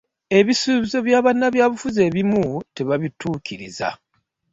Ebisuubizo 0.39 0.97
bya 1.07 1.19
bannabyabufuzi 1.25 1.99
ebimu 2.07 2.43
tebatera 2.75 3.11
kutuuka. 3.11 3.89